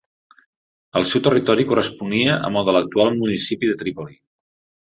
[0.99, 4.19] El seu territori corresponia amb el de l'actual municipi de Trípoli.